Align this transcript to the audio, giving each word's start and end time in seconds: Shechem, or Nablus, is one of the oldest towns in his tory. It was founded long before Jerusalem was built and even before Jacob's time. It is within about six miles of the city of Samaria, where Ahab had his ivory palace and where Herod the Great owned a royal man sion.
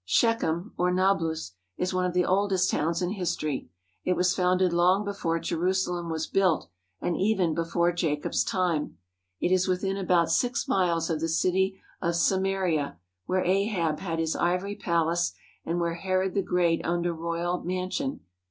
Shechem, 0.03 0.73
or 0.79 0.89
Nablus, 0.91 1.51
is 1.77 1.93
one 1.93 2.05
of 2.05 2.13
the 2.15 2.25
oldest 2.25 2.71
towns 2.71 3.03
in 3.03 3.11
his 3.11 3.35
tory. 3.35 3.69
It 4.03 4.15
was 4.15 4.33
founded 4.33 4.73
long 4.73 5.05
before 5.05 5.37
Jerusalem 5.39 6.09
was 6.09 6.25
built 6.25 6.71
and 6.99 7.15
even 7.15 7.53
before 7.53 7.91
Jacob's 7.91 8.43
time. 8.43 8.97
It 9.39 9.51
is 9.51 9.67
within 9.67 9.97
about 9.97 10.31
six 10.31 10.67
miles 10.67 11.11
of 11.11 11.19
the 11.19 11.29
city 11.29 11.79
of 12.01 12.15
Samaria, 12.15 12.97
where 13.27 13.45
Ahab 13.45 13.99
had 13.99 14.17
his 14.17 14.35
ivory 14.35 14.75
palace 14.75 15.33
and 15.67 15.79
where 15.79 15.93
Herod 15.93 16.33
the 16.33 16.41
Great 16.41 16.83
owned 16.83 17.05
a 17.05 17.13
royal 17.13 17.59
man 17.59 17.91
sion. 17.91 18.19